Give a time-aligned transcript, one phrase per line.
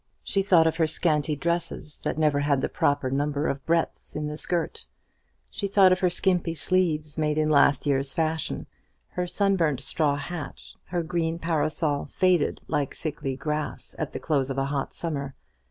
[0.23, 4.25] She thought of her scanty dresses, that never had the proper number of breadths in
[4.25, 4.87] the skirt;
[5.51, 8.65] she thought of her skimpy sleeves made in last year's fashion,
[9.09, 14.57] her sunburnt straw hat, her green parasol faded like sickly grass at the close of
[14.57, 15.35] a hot summer.